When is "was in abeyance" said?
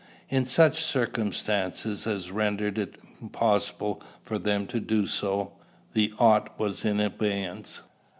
6.57-7.83